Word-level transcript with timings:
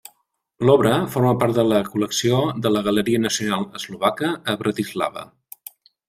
L'obra 0.67 0.93
forma 1.15 1.33
part 1.41 1.57
de 1.57 1.65
la 1.71 1.81
col·lecció 1.89 2.39
de 2.65 2.71
la 2.75 2.81
Galeria 2.87 3.19
Nacional 3.25 3.67
Eslovaca 3.81 4.31
a 4.55 4.55
Bratislava. 4.63 5.27